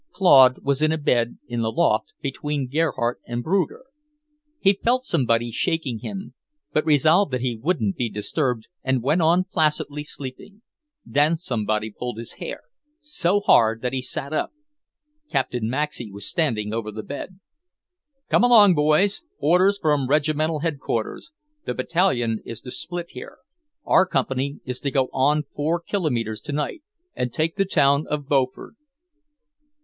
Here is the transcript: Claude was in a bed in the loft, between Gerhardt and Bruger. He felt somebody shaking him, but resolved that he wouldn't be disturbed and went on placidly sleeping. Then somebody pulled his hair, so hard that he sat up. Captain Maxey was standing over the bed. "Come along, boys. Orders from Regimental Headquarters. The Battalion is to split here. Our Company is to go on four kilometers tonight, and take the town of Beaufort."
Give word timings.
Claude 0.13 0.57
was 0.63 0.81
in 0.81 0.91
a 0.91 0.97
bed 0.97 1.37
in 1.47 1.61
the 1.61 1.71
loft, 1.71 2.13
between 2.21 2.67
Gerhardt 2.67 3.21
and 3.27 3.43
Bruger. 3.43 3.83
He 4.59 4.73
felt 4.83 5.05
somebody 5.05 5.51
shaking 5.51 5.99
him, 5.99 6.33
but 6.73 6.87
resolved 6.87 7.31
that 7.33 7.41
he 7.41 7.55
wouldn't 7.55 7.97
be 7.97 8.09
disturbed 8.09 8.67
and 8.83 9.03
went 9.03 9.21
on 9.21 9.43
placidly 9.43 10.03
sleeping. 10.03 10.63
Then 11.05 11.37
somebody 11.37 11.91
pulled 11.91 12.17
his 12.17 12.37
hair, 12.41 12.61
so 12.99 13.41
hard 13.41 13.83
that 13.83 13.93
he 13.93 14.01
sat 14.01 14.33
up. 14.33 14.51
Captain 15.29 15.69
Maxey 15.69 16.11
was 16.11 16.27
standing 16.27 16.73
over 16.73 16.89
the 16.89 17.03
bed. 17.03 17.39
"Come 18.27 18.43
along, 18.43 18.73
boys. 18.73 19.21
Orders 19.37 19.77
from 19.77 20.07
Regimental 20.09 20.61
Headquarters. 20.61 21.31
The 21.65 21.75
Battalion 21.75 22.39
is 22.43 22.59
to 22.61 22.71
split 22.71 23.11
here. 23.11 23.37
Our 23.85 24.07
Company 24.07 24.61
is 24.65 24.79
to 24.79 24.89
go 24.89 25.09
on 25.13 25.43
four 25.55 25.79
kilometers 25.79 26.41
tonight, 26.41 26.81
and 27.13 27.31
take 27.31 27.55
the 27.55 27.65
town 27.65 28.07
of 28.07 28.27
Beaufort." 28.27 28.73